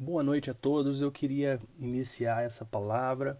[0.00, 1.02] Boa noite a todos.
[1.02, 3.36] Eu queria iniciar essa palavra,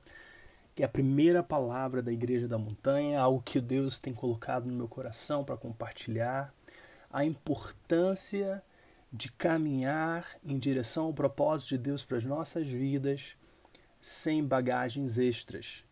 [0.74, 4.74] que é a primeira palavra da Igreja da Montanha, algo que Deus tem colocado no
[4.74, 6.52] meu coração para compartilhar,
[7.12, 8.60] a importância
[9.12, 13.37] de caminhar em direção ao propósito de Deus para as nossas vidas
[14.03, 15.85] sem bagagens extras.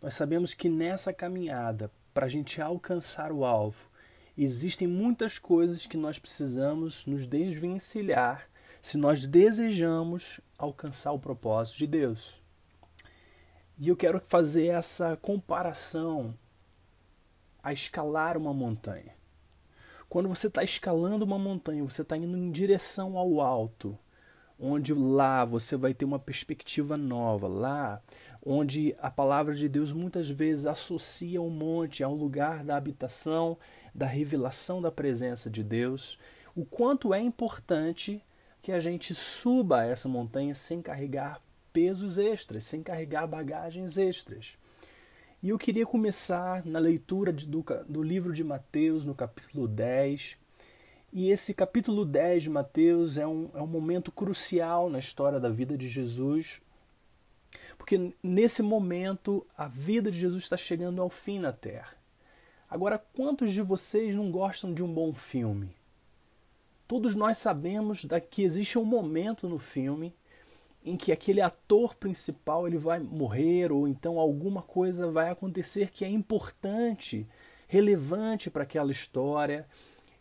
[0.00, 3.90] Nós sabemos que nessa caminhada, para a gente alcançar o alvo,
[4.38, 8.51] existem muitas coisas que nós precisamos nos desvencilhar
[8.82, 12.42] se nós desejamos alcançar o propósito de Deus.
[13.78, 16.36] E eu quero fazer essa comparação
[17.62, 19.14] a escalar uma montanha.
[20.08, 23.96] Quando você está escalando uma montanha, você está indo em direção ao alto,
[24.58, 28.02] onde lá você vai ter uma perspectiva nova, lá
[28.44, 32.76] onde a palavra de Deus muitas vezes associa o um monte a um lugar da
[32.76, 33.56] habitação,
[33.94, 36.18] da revelação da presença de Deus,
[36.54, 38.22] o quanto é importante
[38.62, 44.56] que a gente suba essa montanha sem carregar pesos extras, sem carregar bagagens extras.
[45.42, 50.38] E eu queria começar na leitura de, do, do livro de Mateus, no capítulo 10.
[51.12, 55.48] E esse capítulo 10 de Mateus é um, é um momento crucial na história da
[55.48, 56.62] vida de Jesus,
[57.76, 61.96] porque nesse momento a vida de Jesus está chegando ao fim na terra.
[62.70, 65.74] Agora, quantos de vocês não gostam de um bom filme?
[66.92, 70.14] Todos nós sabemos que existe um momento no filme
[70.84, 76.04] em que aquele ator principal ele vai morrer ou então alguma coisa vai acontecer que
[76.04, 77.26] é importante,
[77.66, 79.66] relevante para aquela história.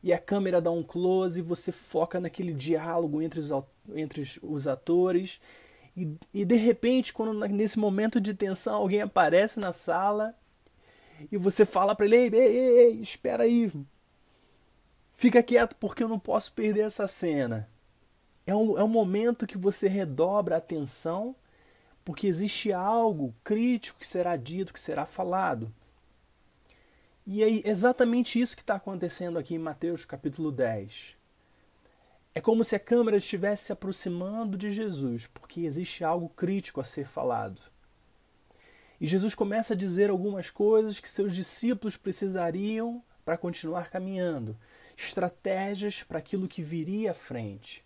[0.02, 3.52] E a câmera dá um close e você foca naquele diálogo entre os,
[3.94, 5.42] entre os atores.
[5.94, 10.34] E, e de repente quando nesse momento de tensão alguém aparece na sala
[11.30, 13.70] e você fala para ele ei, ei, ei, espera aí
[15.22, 17.70] Fica quieto porque eu não posso perder essa cena.
[18.44, 21.36] É um, é um momento que você redobra a atenção
[22.04, 25.72] porque existe algo crítico que será dito, que será falado.
[27.24, 31.16] E é exatamente isso que está acontecendo aqui em Mateus capítulo 10.
[32.34, 36.84] É como se a câmera estivesse se aproximando de Jesus, porque existe algo crítico a
[36.84, 37.62] ser falado.
[39.00, 44.58] E Jesus começa a dizer algumas coisas que seus discípulos precisariam para continuar caminhando
[45.06, 47.84] estratégias para aquilo que viria à frente,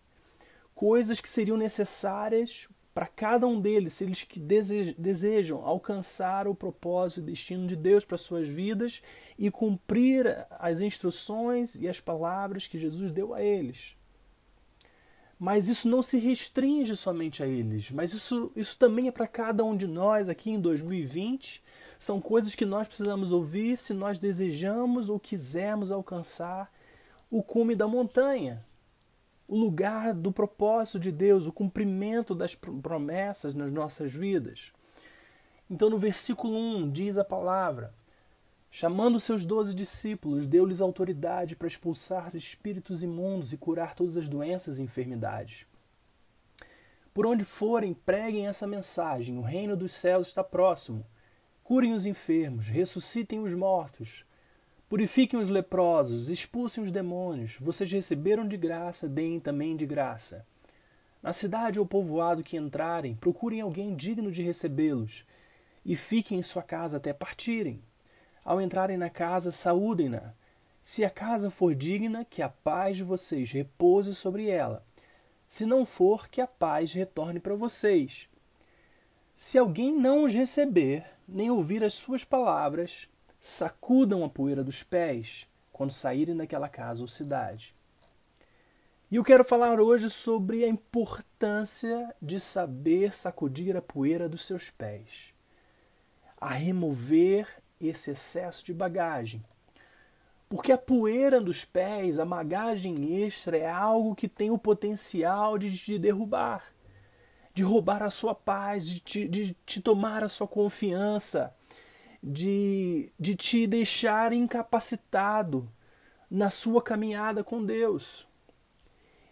[0.74, 7.20] coisas que seriam necessárias para cada um deles, se eles que desejam alcançar o propósito
[7.20, 9.02] e destino de Deus para suas vidas
[9.38, 13.97] e cumprir as instruções e as palavras que Jesus deu a eles.
[15.38, 19.66] Mas isso não se restringe somente a eles, mas isso, isso também é para cada
[19.66, 21.62] um de nós aqui em 2020.
[22.00, 26.72] São coisas que nós precisamos ouvir se nós desejamos ou quisermos alcançar
[27.30, 28.66] o cume da montanha,
[29.47, 34.72] o lugar do propósito de Deus, o cumprimento das promessas nas nossas vidas.
[35.69, 37.94] Então, no versículo 1, diz a palavra:
[38.69, 44.80] Chamando seus doze discípulos, deu-lhes autoridade para expulsar espíritos imundos e curar todas as doenças
[44.80, 45.66] e enfermidades.
[47.14, 51.06] Por onde forem, preguem essa mensagem: o reino dos céus está próximo.
[51.64, 54.25] Curem os enfermos, ressuscitem os mortos,
[54.96, 57.58] Purifiquem os leprosos, expulsem os demônios.
[57.60, 60.48] Vocês receberam de graça, deem também de graça.
[61.22, 65.26] Na cidade ou povoado que entrarem, procurem alguém digno de recebê-los
[65.84, 67.84] e fiquem em sua casa até partirem.
[68.42, 70.34] Ao entrarem na casa, saúdem-na.
[70.82, 74.82] Se a casa for digna, que a paz de vocês repouse sobre ela.
[75.46, 78.30] Se não for, que a paz retorne para vocês.
[79.36, 83.10] Se alguém não os receber, nem ouvir as suas palavras,
[83.48, 87.76] sacudam a poeira dos pés quando saírem daquela casa ou cidade.
[89.12, 94.72] E eu quero falar hoje sobre a importância de saber sacudir a poeira dos seus
[94.72, 95.32] pés,
[96.42, 97.48] a remover
[97.80, 99.46] esse excesso de bagagem.
[100.50, 105.78] Porque a poeira dos pés, a bagagem extra, é algo que tem o potencial de
[105.78, 106.64] te derrubar,
[107.53, 111.53] de roubar a sua paz, de te, de te tomar a sua confiança,
[112.28, 115.70] de, de te deixar incapacitado
[116.30, 118.28] na sua caminhada com Deus.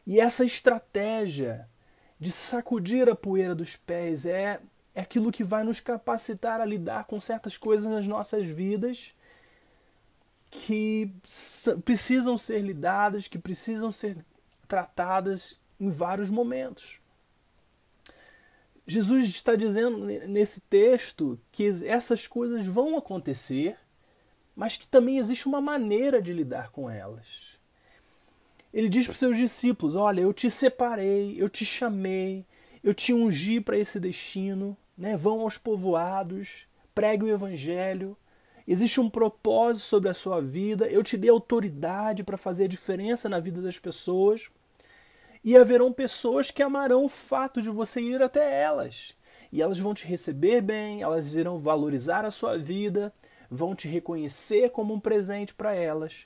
[0.06, 1.68] E essa estratégia
[2.19, 4.62] de sacudir a poeira dos pés é,
[4.94, 9.16] é aquilo que vai nos capacitar a lidar com certas coisas nas nossas vidas
[10.51, 11.12] que
[11.84, 14.18] precisam ser lidadas, que precisam ser
[14.68, 17.00] tratadas em vários momentos.
[18.85, 23.77] Jesus está dizendo nesse texto que essas coisas vão acontecer,
[24.56, 27.53] mas que também existe uma maneira de lidar com elas.
[28.74, 32.45] Ele diz para os seus discípulos: Olha, eu te separei, eu te chamei,
[32.83, 34.75] eu te ungi para esse destino.
[34.97, 35.15] Né?
[35.15, 38.18] Vão aos povoados, pregue o evangelho.
[38.68, 40.88] Existe um propósito sobre a sua vida.
[40.88, 44.50] Eu te dei autoridade para fazer a diferença na vida das pessoas.
[45.44, 49.13] E haverão pessoas que amarão o fato de você ir até elas.
[49.51, 53.13] E elas vão te receber bem, elas irão valorizar a sua vida,
[53.50, 56.25] vão te reconhecer como um presente para elas.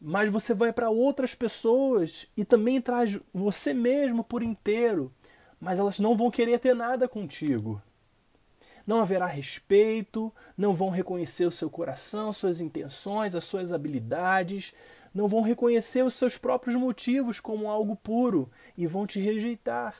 [0.00, 5.12] Mas você vai para outras pessoas e também traz você mesmo por inteiro,
[5.60, 7.82] mas elas não vão querer ter nada contigo.
[8.86, 14.74] Não haverá respeito, não vão reconhecer o seu coração, suas intenções, as suas habilidades,
[15.14, 19.94] não vão reconhecer os seus próprios motivos como algo puro e vão te rejeitar.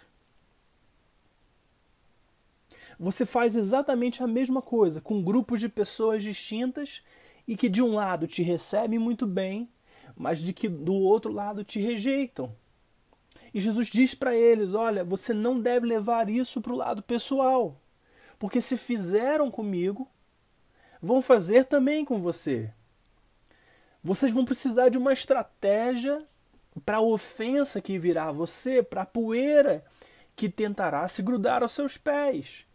[2.99, 7.02] Você faz exatamente a mesma coisa com grupos de pessoas distintas
[7.46, 9.69] e que de um lado te recebem muito bem,
[10.16, 12.55] mas de que do outro lado te rejeitam.
[13.52, 17.81] E Jesus diz para eles: olha, você não deve levar isso para o lado pessoal,
[18.38, 20.08] porque se fizeram comigo,
[21.00, 22.72] vão fazer também com você.
[24.05, 26.23] Vocês vão precisar de uma estratégia
[26.85, 29.83] para a ofensa que virá a você, para a poeira
[30.37, 32.67] que tentará se grudar aos seus pés.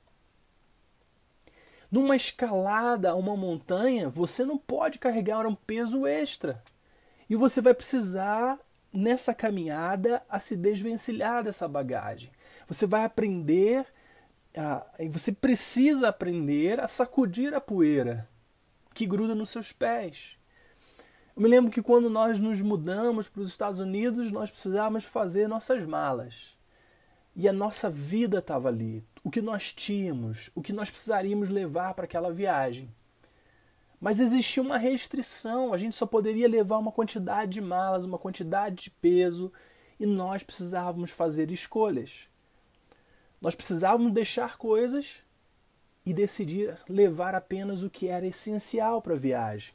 [1.92, 6.64] Numa escalada a uma montanha, você não pode carregar um peso extra.
[7.30, 8.58] E você vai precisar,
[8.92, 12.32] nessa caminhada, a se desvencilhar dessa bagagem.
[12.68, 13.86] Você vai aprender,
[14.58, 18.28] a, você precisa aprender a sacudir a poeira
[18.96, 20.39] que gruda nos seus pés.
[21.36, 25.48] Eu me lembro que quando nós nos mudamos para os Estados Unidos, nós precisávamos fazer
[25.48, 26.58] nossas malas.
[27.36, 29.04] E a nossa vida estava ali.
[29.24, 32.94] O que nós tínhamos, o que nós precisaríamos levar para aquela viagem.
[34.00, 38.84] Mas existia uma restrição, a gente só poderia levar uma quantidade de malas, uma quantidade
[38.84, 39.52] de peso,
[40.00, 42.30] e nós precisávamos fazer escolhas.
[43.42, 45.22] Nós precisávamos deixar coisas
[46.06, 49.74] e decidir levar apenas o que era essencial para a viagem.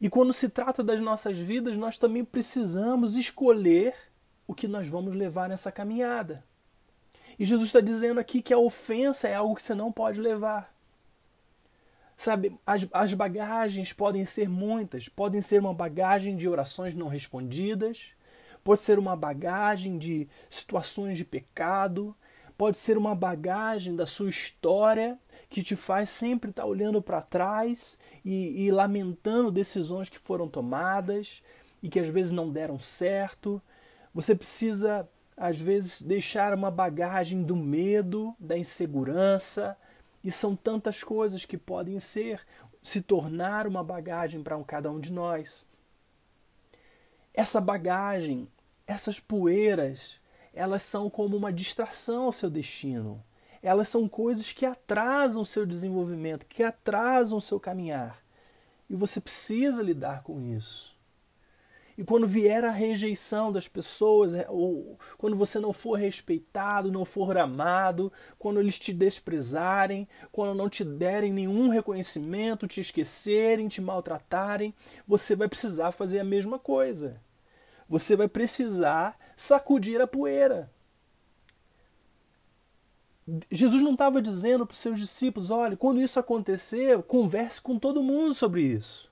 [0.00, 3.94] E quando se trata das nossas vidas, nós também precisamos escolher
[4.46, 6.44] o que nós vamos levar nessa caminhada.
[7.38, 10.74] E Jesus está dizendo aqui que a ofensa é algo que você não pode levar.
[12.16, 15.08] Sabe, as, as bagagens podem ser muitas.
[15.08, 18.14] Podem ser uma bagagem de orações não respondidas,
[18.64, 22.16] pode ser uma bagagem de situações de pecado,
[22.56, 25.18] pode ser uma bagagem da sua história
[25.48, 31.42] que te faz sempre estar olhando para trás e, e, lamentando decisões que foram tomadas
[31.82, 33.60] e que às vezes não deram certo.
[34.14, 39.76] Você precisa, às vezes, deixar uma bagagem do medo, da insegurança,
[40.24, 42.40] e são tantas coisas que podem ser,
[42.82, 45.66] se tornar uma bagagem para um, cada um de nós.
[47.32, 48.48] Essa bagagem,
[48.86, 50.18] essas poeiras,
[50.56, 53.22] elas são como uma distração ao seu destino.
[53.62, 58.22] Elas são coisas que atrasam o seu desenvolvimento, que atrasam o seu caminhar.
[58.88, 60.96] E você precisa lidar com isso.
[61.98, 67.04] E quando vier a rejeição das pessoas, é, ou quando você não for respeitado, não
[67.04, 73.80] for amado, quando eles te desprezarem, quando não te derem nenhum reconhecimento, te esquecerem, te
[73.80, 74.74] maltratarem,
[75.06, 77.20] você vai precisar fazer a mesma coisa
[77.88, 80.70] você vai precisar sacudir a poeira.
[83.50, 88.02] Jesus não estava dizendo para os seus discípulos: olha, quando isso acontecer, converse com todo
[88.02, 89.10] mundo sobre isso.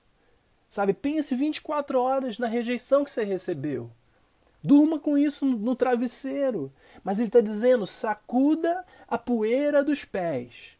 [0.69, 3.91] Sabe, pense 24 horas na rejeição que você recebeu.
[4.63, 6.71] Durma com isso no travesseiro.
[7.03, 10.74] Mas ele está dizendo: sacuda a poeira dos pés.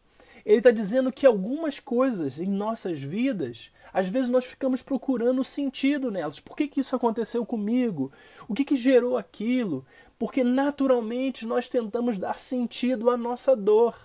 [0.46, 6.10] Ele está dizendo que algumas coisas em nossas vidas às vezes nós ficamos procurando sentido
[6.10, 6.38] nelas.
[6.38, 8.12] Por que, que isso aconteceu comigo?
[8.46, 9.84] O que, que gerou aquilo?
[10.16, 13.96] Porque naturalmente nós tentamos dar sentido à nossa dor.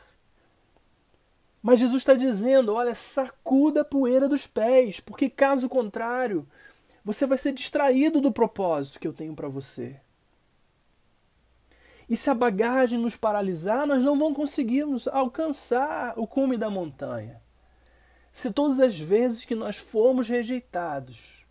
[1.62, 6.48] Mas Jesus está dizendo: olha, sacuda a poeira dos pés, porque caso contrário,
[7.05, 10.00] você vai ser distraído do propósito que eu tenho para você.
[12.11, 17.41] E se a bagagem nos paralisar, nós não vamos conseguirmos alcançar o cume da montanha.
[18.33, 21.45] Se todas as vezes que nós formos rejeitados,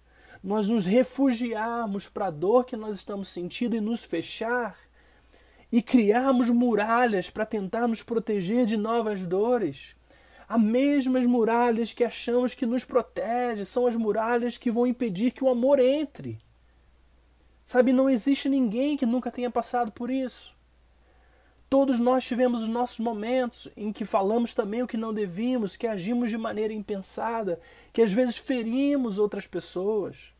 [0.45, 4.77] nós nos refugiarmos para a dor que nós estamos sentindo e nos fechar,
[5.73, 9.97] e criarmos muralhas para tentar nos proteger de novas dores,
[10.47, 15.43] as mesmas muralhas que achamos que nos protege são as muralhas que vão impedir que
[15.43, 16.39] o amor entre.
[17.71, 20.53] Sabe, não existe ninguém que nunca tenha passado por isso.
[21.69, 25.87] Todos nós tivemos os nossos momentos em que falamos também o que não devíamos, que
[25.87, 27.61] agimos de maneira impensada,
[27.93, 30.35] que às vezes ferimos outras pessoas.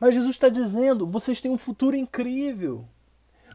[0.00, 2.84] Mas Jesus está dizendo: vocês têm um futuro incrível.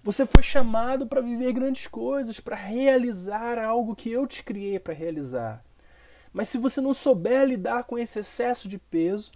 [0.04, 4.94] Você foi chamado para viver grandes coisas, para realizar algo que eu te criei para
[4.94, 5.62] realizar.
[6.32, 9.34] Mas se você não souber lidar com esse excesso de peso,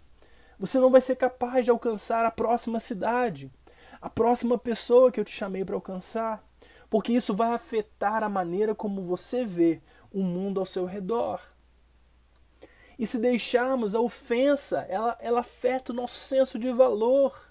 [0.59, 3.51] você não vai ser capaz de alcançar a próxima cidade,
[4.01, 6.43] a próxima pessoa que eu te chamei para alcançar,
[6.89, 11.41] porque isso vai afetar a maneira como você vê o mundo ao seu redor.
[12.97, 17.47] E se deixarmos a ofensa, ela, ela afeta o nosso senso de valor.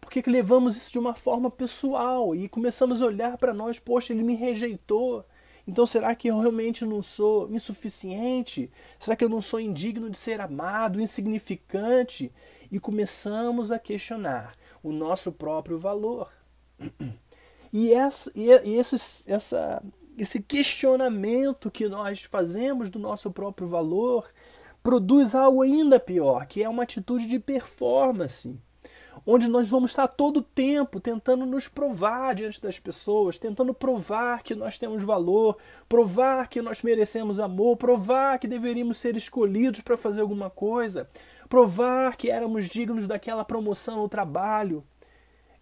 [0.00, 4.12] Porque que levamos isso de uma forma pessoal e começamos a olhar para nós, poxa,
[4.12, 5.24] ele me rejeitou.
[5.66, 8.70] Então será que eu realmente não sou insuficiente?
[8.98, 12.32] Será que eu não sou indigno de ser amado, insignificante?
[12.70, 16.30] E começamos a questionar o nosso próprio valor.
[17.72, 19.82] E, essa, e esse, essa,
[20.18, 24.28] esse questionamento que nós fazemos do nosso próprio valor
[24.82, 28.58] produz algo ainda pior, que é uma atitude de performance,
[29.26, 34.42] onde nós vamos estar todo o tempo tentando nos provar diante das pessoas, tentando provar
[34.42, 35.56] que nós temos valor,
[35.88, 41.08] provar que nós merecemos amor, provar que deveríamos ser escolhidos para fazer alguma coisa,
[41.48, 44.84] provar que éramos dignos daquela promoção no trabalho.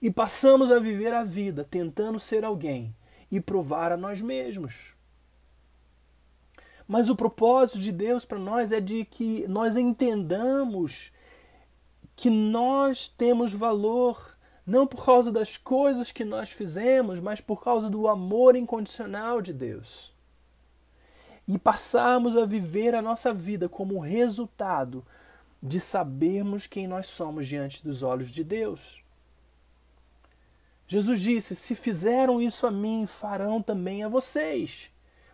[0.00, 2.95] E passamos a viver a vida tentando ser alguém
[3.30, 4.95] e provar a nós mesmos.
[6.88, 11.12] Mas o propósito de Deus para nós é de que nós entendamos
[12.21, 14.37] que nós temos valor
[14.67, 19.55] não por causa das coisas que nós fizemos, mas por causa do amor incondicional de
[19.55, 20.12] Deus.
[21.49, 25.03] E passarmos a viver a nossa vida como resultado
[25.62, 29.03] de sabermos quem nós somos diante dos olhos de Deus.
[30.87, 34.91] Jesus disse: Se fizeram isso a mim, farão também a vocês.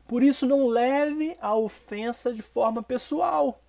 [0.07, 3.61] Por isso, não leve a ofensa de forma pessoal.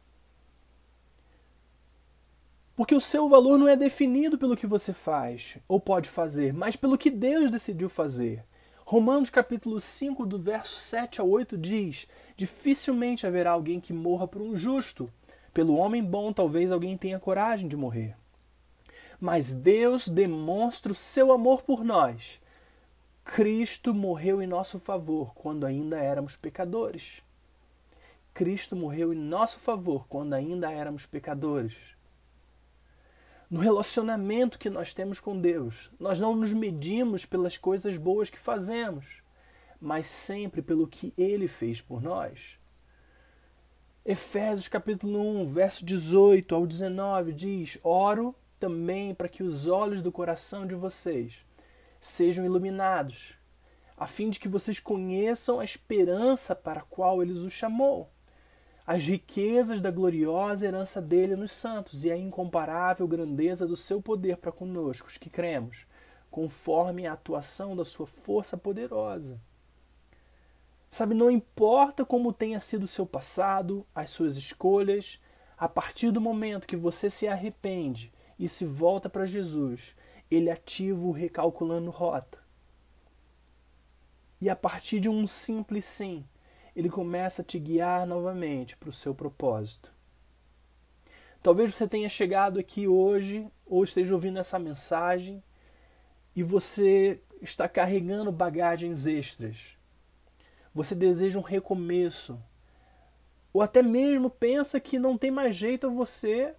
[2.78, 6.78] Porque o seu valor não é definido pelo que você faz ou pode fazer, mas
[6.78, 8.46] pelo que Deus decidiu fazer.
[8.86, 12.08] Romanos capítulo 5, do verso 7 a 8 diz:
[12.38, 15.12] Dificilmente haverá alguém que morra por um justo.
[15.54, 18.16] Pelo homem bom, talvez alguém tenha coragem de morrer.
[19.20, 22.40] Mas Deus demonstra o seu amor por nós
[23.28, 27.22] Cristo morreu em nosso favor quando ainda éramos pecadores.
[28.34, 31.76] Cristo morreu em nosso favor quando ainda éramos pecadores.
[33.50, 38.38] No relacionamento que nós temos com Deus, nós não nos medimos pelas coisas boas que
[38.38, 39.24] fazemos,
[39.80, 42.60] mas sempre pelo que Ele fez por nós.
[44.06, 50.12] Efésios capítulo 1, verso 18 ao 19 diz: Oro também para que os olhos do
[50.12, 51.46] coração de vocês
[52.02, 53.36] sejam iluminados,
[53.96, 58.12] a fim de que vocês conheçam a esperança para a qual ele os chamou,
[58.88, 64.38] as riquezas da gloriosa herança dele nos santos e a incomparável grandeza do seu poder
[64.38, 65.86] para conosco, os que cremos,
[66.32, 69.42] conforme a atuação da sua força poderosa.
[70.90, 75.20] Sabe, não importa como tenha sido o seu passado, as suas escolhas,
[75.58, 79.98] a partir do momento que você se arrepende e se volta para Jesus,
[80.32, 82.40] ele ativa o recalculando rota.
[84.40, 86.24] E a partir de um simples sim,
[86.78, 89.92] ele começa a te guiar novamente para o seu propósito.
[91.42, 95.42] Talvez você tenha chegado aqui hoje ou esteja ouvindo essa mensagem
[96.36, 99.76] e você está carregando bagagens extras.
[100.72, 102.40] Você deseja um recomeço.
[103.52, 106.54] Ou até mesmo pensa que não tem mais jeito você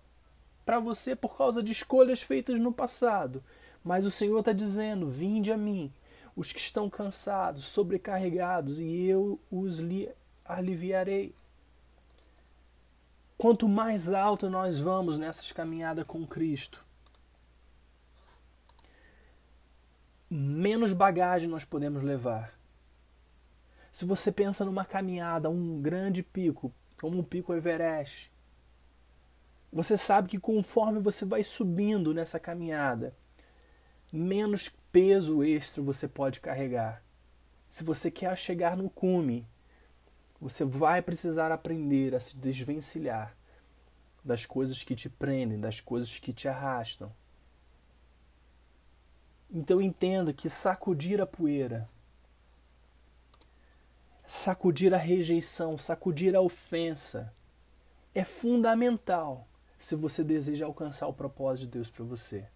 [0.66, 3.40] para você por causa de escolhas feitas no passado.
[3.84, 5.92] Mas o Senhor está dizendo: Vinde a mim,
[6.38, 9.80] os que estão cansados, sobrecarregados, e eu os
[10.44, 11.34] aliviarei.
[13.36, 16.86] Quanto mais alto nós vamos nessa caminhada com Cristo,
[20.30, 22.56] menos bagagem nós podemos levar.
[23.90, 28.30] Se você pensa numa caminhada, um grande pico, como um pico Everest,
[29.72, 33.12] você sabe que conforme você vai subindo nessa caminhada,
[34.12, 37.02] menos peso extra você pode carregar.
[37.68, 39.46] Se você quer chegar no cume,
[40.40, 43.36] você vai precisar aprender a se desvencilhar
[44.24, 47.12] das coisas que te prendem, das coisas que te arrastam.
[49.50, 51.88] Então entenda que sacudir a poeira,
[54.26, 57.32] sacudir a rejeição, sacudir a ofensa
[58.14, 62.46] é fundamental se você deseja alcançar o propósito de Deus para você.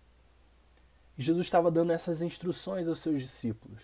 [1.17, 3.83] Jesus estava dando essas instruções aos seus discípulos.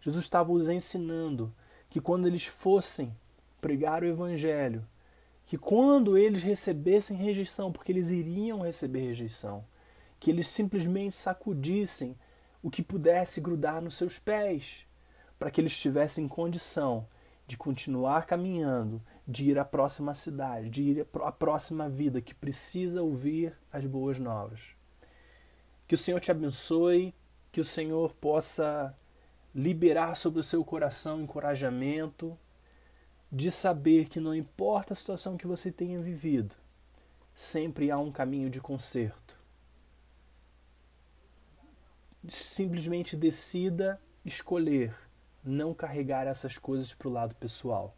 [0.00, 1.54] Jesus estava os ensinando
[1.88, 3.14] que quando eles fossem
[3.60, 4.84] pregar o evangelho,
[5.46, 9.64] que quando eles recebessem rejeição, porque eles iriam receber rejeição,
[10.18, 12.16] que eles simplesmente sacudissem
[12.62, 14.86] o que pudesse grudar nos seus pés,
[15.38, 17.06] para que eles tivessem condição
[17.46, 23.02] de continuar caminhando, de ir à próxima cidade, de ir à próxima vida que precisa
[23.02, 24.60] ouvir as boas novas.
[25.92, 27.14] Que o Senhor te abençoe,
[27.52, 28.96] que o Senhor possa
[29.54, 32.34] liberar sobre o seu coração encorajamento
[33.30, 36.56] de saber que não importa a situação que você tenha vivido,
[37.34, 39.38] sempre há um caminho de conserto.
[42.26, 44.96] Simplesmente decida escolher
[45.44, 47.94] não carregar essas coisas para o lado pessoal,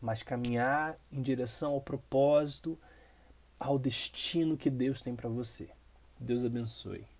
[0.00, 2.78] mas caminhar em direção ao propósito,
[3.58, 5.68] ao destino que Deus tem para você.
[6.20, 7.12] Deus abençoe.